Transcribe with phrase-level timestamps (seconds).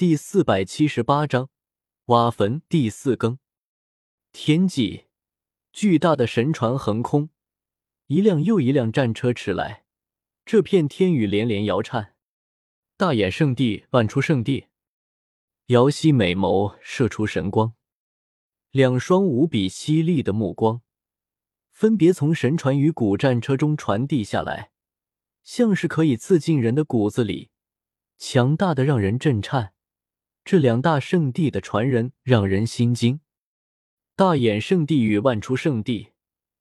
[0.00, 1.50] 第四百七十八章
[2.06, 3.38] 挖坟第四更。
[4.32, 5.08] 天际，
[5.74, 7.28] 巨大的神船横空，
[8.06, 9.84] 一辆又一辆战车驰来，
[10.46, 12.14] 这片天宇连连摇颤。
[12.96, 14.68] 大眼圣地，万出圣地，
[15.66, 17.74] 瑶溪美眸射出神光，
[18.70, 20.80] 两双无比犀利的目光，
[21.72, 24.70] 分别从神船与古战车中传递下来，
[25.42, 27.50] 像是可以刺进人的骨子里，
[28.16, 29.74] 强大的让人震颤。
[30.44, 33.20] 这两大圣地的传人让人心惊。
[34.16, 36.12] 大眼圣地与万出圣地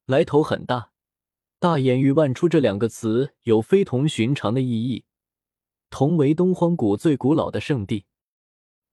[0.06, 0.92] 来头很大。
[1.60, 5.04] 大眼与万出这两个词有非同寻常的意义。
[5.90, 8.06] 同为东荒古最古老的圣地，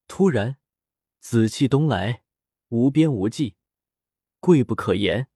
[0.08, 0.56] 突然
[1.20, 2.22] 紫气东来，
[2.70, 3.54] 无边无际，
[4.40, 5.28] 贵不可言，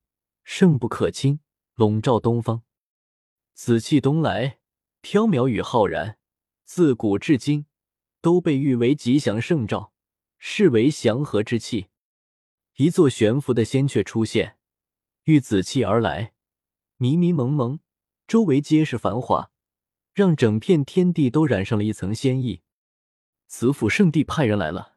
[0.43, 1.39] 盛不可亲，
[1.75, 2.63] 笼罩东方。
[3.53, 4.59] 紫气东来，
[5.03, 6.19] 飘渺与浩然，
[6.65, 7.67] 自古至今。
[8.21, 9.93] 都被誉为吉祥圣兆，
[10.39, 11.89] 视为祥和之气。
[12.77, 14.57] 一座悬浮的仙阙出现，
[15.25, 16.33] 遇紫气而来，
[16.97, 17.81] 迷迷蒙蒙，
[18.27, 19.51] 周围皆是繁华，
[20.15, 22.63] 让整片天地都染上了一层仙意。
[23.49, 24.97] 慈府圣地派人来了。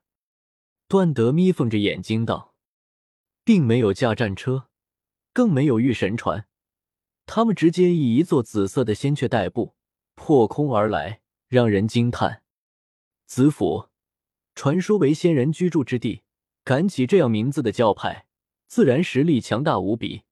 [0.88, 2.54] 段德眯缝着眼睛道
[3.44, 4.70] ：“并没有驾战车，
[5.34, 6.46] 更没有御神船，
[7.26, 9.76] 他们直接以一座紫色的仙阙代步，
[10.14, 12.43] 破空而来，让人惊叹。”
[13.26, 13.90] 子府，
[14.54, 16.24] 传说为仙人居住之地，
[16.64, 18.28] 敢起这样名字的教派，
[18.68, 20.24] 自然实力强大无比。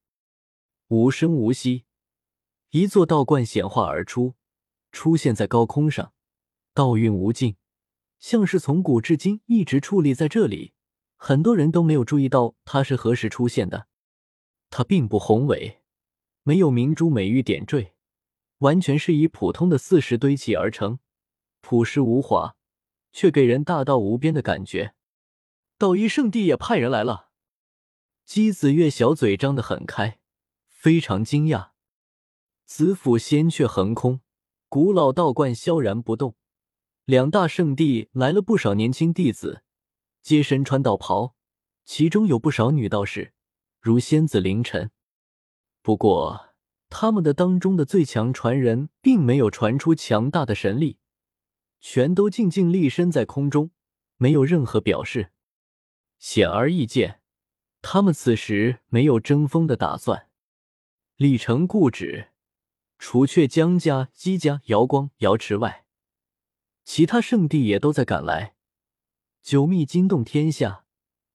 [0.89, 1.85] 无声无息，
[2.71, 4.35] 一座道观显化而出，
[4.91, 6.13] 出现在高空上，
[6.73, 7.55] 道韵无尽，
[8.19, 10.73] 像是从古至今一直矗立在这里。
[11.15, 13.87] 很多人都没有注意到它是何时出现的。
[14.69, 15.81] 它并不宏伟，
[16.43, 17.93] 没有明珠美玉点缀，
[18.59, 20.99] 完全是以普通的四石堆砌而成，
[21.61, 22.55] 朴实无华。
[23.11, 24.93] 却给人大道无边的感觉。
[25.77, 27.29] 道一圣地也派人来了。
[28.25, 30.19] 姬子月小嘴张得很开，
[30.67, 31.71] 非常惊讶。
[32.65, 34.21] 紫府仙阙横空，
[34.69, 36.35] 古老道观萧然不动。
[37.03, 39.63] 两大圣地来了不少年轻弟子，
[40.21, 41.35] 皆身穿道袍，
[41.83, 43.33] 其中有不少女道士，
[43.81, 44.91] 如仙子凌晨。
[45.81, 46.53] 不过，
[46.89, 50.99] 他们的当中的最强传人并没有传出强大的神力。
[51.81, 53.71] 全都静静立身在空中，
[54.17, 55.31] 没有任何表示。
[56.19, 57.21] 显而易见，
[57.81, 60.29] 他们此时没有争锋的打算。
[61.15, 62.29] 李成固执，
[62.99, 65.85] 除却江家、姬家、瑶光、瑶池外，
[66.83, 68.55] 其他圣地也都在赶来。
[69.41, 70.85] 九秘惊动天下，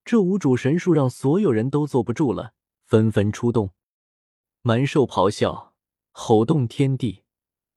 [0.04, 2.54] 这五主神术让所有人都坐不住了，
[2.84, 3.72] 纷纷出动。
[4.62, 5.74] 蛮兽咆哮，
[6.12, 7.24] 吼动天地，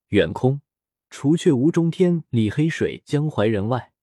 [0.10, 0.62] 远空。
[1.10, 3.94] 除却吴中天、李黑水、江淮人外，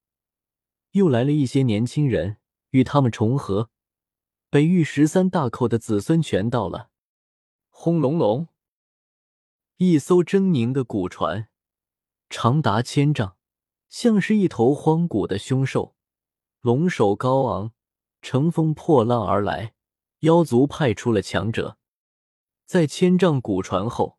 [0.92, 2.38] 又来了一些年轻人
[2.70, 3.70] 与他们重合。
[4.50, 6.90] 北域十三大寇的子孙全到了。
[7.70, 8.48] 轰隆隆，
[9.76, 11.48] 一艘狰狞的古船，
[12.28, 13.36] 长达千丈，
[13.88, 15.94] 像是一头荒古的凶兽，
[16.60, 17.72] 龙首高昂，
[18.22, 19.74] 乘风破浪而来。
[20.20, 21.76] 妖族派出了强者，
[22.64, 24.18] 在千丈古船后，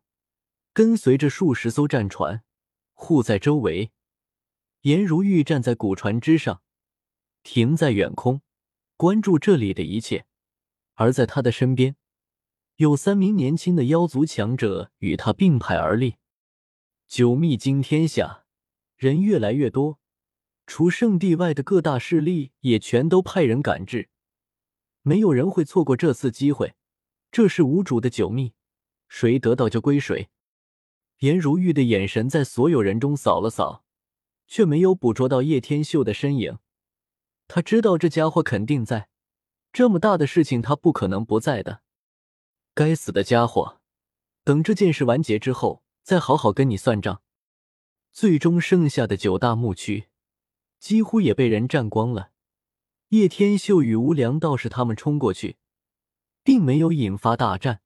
[0.72, 2.44] 跟随着数十艘战船。
[3.00, 3.92] 护在周围，
[4.80, 6.62] 颜如玉站在古船之上，
[7.44, 8.42] 停在远空，
[8.96, 10.26] 关注这里的一切。
[10.94, 11.94] 而在他的身边，
[12.74, 16.16] 有三名年轻的妖族强者与他并排而立。
[17.06, 18.44] 九秘惊天下，
[18.96, 20.00] 人越来越多，
[20.66, 24.10] 除圣地外的各大势力也全都派人赶至。
[25.02, 26.74] 没有人会错过这次机会，
[27.30, 28.54] 这是无主的九秘，
[29.08, 30.28] 谁得到就归谁。
[31.18, 33.84] 颜如玉的眼神在所有人中扫了扫，
[34.46, 36.58] 却没有捕捉到叶天秀的身影。
[37.48, 39.08] 他知道这家伙肯定在，
[39.72, 41.82] 这么大的事情他不可能不在的。
[42.74, 43.80] 该死的家伙，
[44.44, 47.22] 等这件事完结之后，再好好跟你算账。
[48.12, 50.08] 最终剩下的九大墓区
[50.78, 52.30] 几乎也被人占光了。
[53.08, 55.56] 叶天秀与无良道士他们冲过去，
[56.44, 57.80] 并没有引发大战，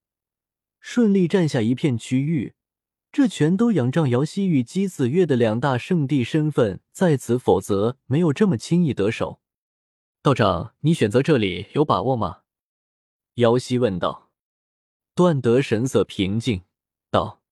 [0.80, 2.54] 顺利占下一片区域。
[3.12, 9.42] 这全都仰仗瑶溪与姬子月的两大圣地身份在此，否则没有这么轻易得手。
[10.22, 12.44] 道长，你选择这里有把握吗？
[13.34, 14.30] 瑶溪问道。
[15.14, 16.64] 段德神色平静
[17.10, 17.42] 道：“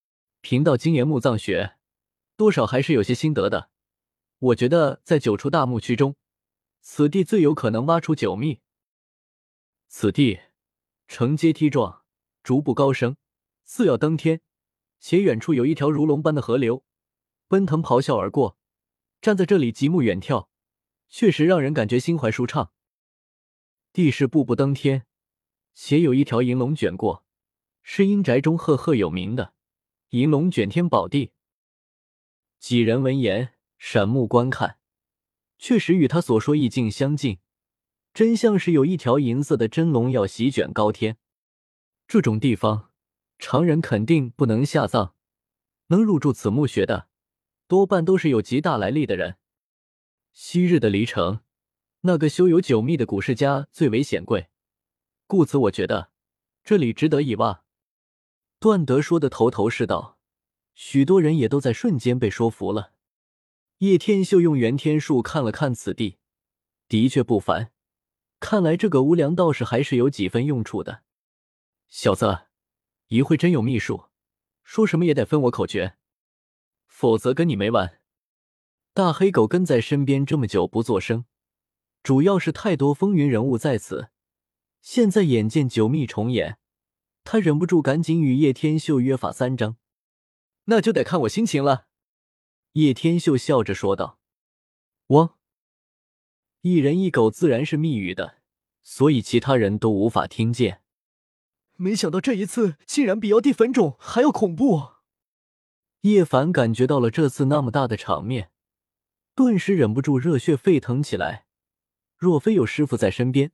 [0.41, 1.77] 贫道精研墓葬学，
[2.39, 3.69] 多少还是有些心得的。
[4.39, 6.17] 我觉得在九处大墓区中，
[6.81, 8.61] 此地最有可能挖出九秘。
[9.89, 10.41] 此地
[11.07, 12.03] 呈阶梯状，
[12.43, 13.19] 逐步高升，
[13.63, 14.41] 似要登天。”
[15.01, 16.85] 且远处有一条如龙般的河流，
[17.49, 18.59] 奔腾咆哮而过。
[19.21, 20.49] 站在这里极目远眺，
[21.09, 22.73] 确实让人感觉心怀舒畅。
[23.93, 25.07] 地势步步登天，
[25.75, 27.25] 且有一条银龙卷过，
[27.83, 29.55] 是阴宅中赫赫有名的
[30.11, 31.33] 银龙卷天宝地。
[32.59, 34.79] 几人闻言，闪目观看，
[35.59, 37.39] 确实与他所说意境相近，
[38.15, 41.17] 真像是有一条银色的真龙要席卷高天。
[42.07, 42.90] 这种地方，
[43.41, 45.15] 常人肯定不能下葬，
[45.89, 47.09] 能入住此墓穴的，
[47.67, 49.39] 多半都是有极大来历的人。
[50.33, 51.41] 昔日的离城。
[52.03, 54.49] 那个修有九秘的古世家最为显贵，
[55.27, 56.11] 故此我觉得
[56.65, 57.63] 这里值得一挖。
[58.59, 60.19] 段德说的头头是道，
[60.75, 62.93] 许多人也都在瞬间被说服了。
[63.79, 66.17] 叶天秀用元天术看了看此地，
[66.89, 67.71] 的确不凡。
[68.39, 71.03] 看来这个无良道士还是有几分用处的。
[71.89, 72.47] 小子，
[73.11, 74.05] 一会真有秘术，
[74.63, 75.97] 说什么也得分我口诀，
[76.87, 78.01] 否则跟你没完。
[78.93, 81.25] 大黑狗跟在身边这么久不作声。
[82.05, 84.11] 主要是太多风云人物在此，
[84.81, 86.59] 现在眼见九秘重演，
[87.25, 89.77] 他忍不住赶紧与叶天秀约法三章。
[90.67, 91.89] 那就得看我心情了。
[92.75, 94.21] 叶天秀笑着说道
[95.09, 95.37] ：“汪，
[96.61, 98.37] 一人一狗自然是密语的，
[98.85, 100.85] 所以其他人都无法听见。
[101.81, 104.91] 没想到这一次竟然比妖帝坟冢还要恐怖。”
[106.03, 108.51] 叶凡感觉到了这次那么大的场面，
[109.35, 111.47] 顿时忍不住热血沸腾起来。
[112.17, 113.53] 若非有师傅在身边，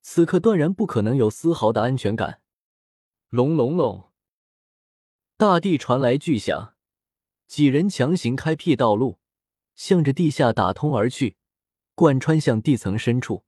[0.00, 2.40] 此刻断然不可能有丝毫的安全感。
[3.28, 4.12] 隆隆隆，
[5.36, 6.74] 大地传来巨响，
[7.48, 9.18] 几人强行开辟道路，
[9.74, 11.36] 向着地下打通而去，
[11.96, 13.44] 贯穿向地层深处。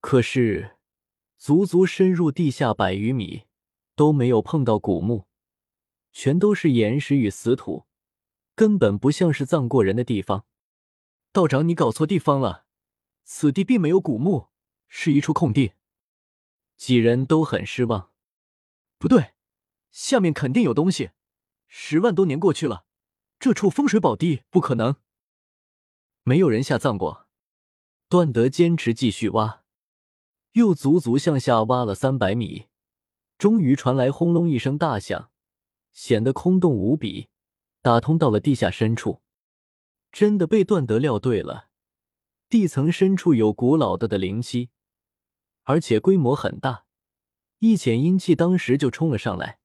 [0.00, 0.76] 可是，
[1.42, 3.46] 足足深入地下百余米，
[3.96, 5.26] 都没有碰到古墓，
[6.12, 7.84] 全都是岩石与死土，
[8.54, 10.46] 根本不像是葬过人的地方。
[11.32, 12.66] 道长，你搞错地方了。
[13.24, 14.50] 此地并没有古墓，
[14.86, 15.72] 是一处空地。
[16.76, 18.12] 几人都很失望。
[18.96, 19.32] 不对，
[19.90, 21.10] 下面肯定有东西。
[21.66, 22.84] 十万多年过去了，
[23.40, 24.94] 这处风水宝地不可能
[26.22, 27.26] 没有人下葬过。
[28.08, 29.61] 段德坚持继续挖，
[30.52, 32.66] 又足足向下挖了三百米，
[33.38, 35.30] 终于传来轰隆一声大响，
[35.92, 37.28] 显得空洞无比，
[37.80, 39.22] 打通到了地下深处。
[40.10, 41.70] 真的被段德料对了。
[42.50, 44.68] 地层深处有古老的的灵气，
[45.62, 46.84] 而且规模很大，
[47.60, 49.58] 一潜阴气当时就冲了上来，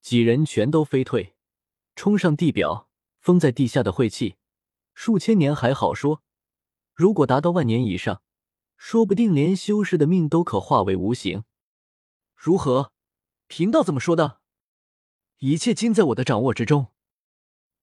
[0.00, 1.34] 几人全都飞退，
[1.94, 2.88] 冲上地表，
[3.20, 4.36] 封在地下的晦气，
[4.94, 6.22] 数千年还好说，
[6.94, 8.22] 如果达到万年以上，
[8.78, 11.44] 说不定连修士的命都可化为无形。
[12.34, 12.92] 如何？
[13.46, 14.40] 贫道怎么说的？
[15.40, 16.86] 一切尽在我的掌握之中。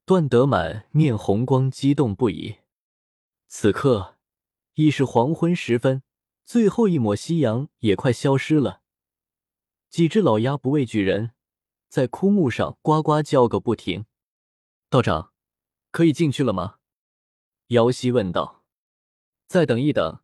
[0.06, 2.58] 段德满面红光，激动不已。
[3.48, 4.14] 此刻。
[4.78, 6.04] 已是黄昏时分，
[6.44, 8.82] 最后一抹夕阳也快消失了。
[9.90, 11.32] 几只老鸭不畏惧人，
[11.88, 14.06] 在枯木上呱呱叫个不停。
[14.90, 15.32] 道长，
[15.92, 16.80] 可以进去了吗？
[17.68, 18.66] 瑶溪问道。
[19.48, 20.20] 再等一等，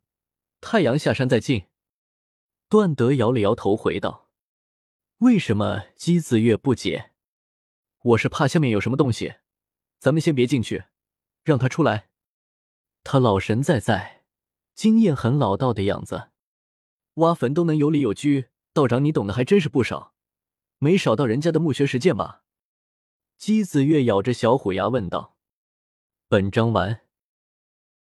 [0.62, 1.66] 太阳下山再进。
[2.68, 4.30] 段德摇了摇头回道。
[5.18, 5.82] 为什么？
[5.96, 7.10] 姬子月不解。
[8.02, 9.34] 我是怕下面有什么东西，
[9.98, 10.84] 咱们先别进去，
[11.42, 12.08] 让他出来。
[13.02, 14.22] 他老神在在。
[14.74, 16.30] 经验很老道的样子，
[17.14, 20.14] 挖坟都能有理有据，道长你懂得还真是不少，
[20.78, 22.44] 没少到人家的墓穴实践吧？
[23.36, 25.36] 姬子月咬着小虎牙问道。
[26.28, 27.02] 本章完。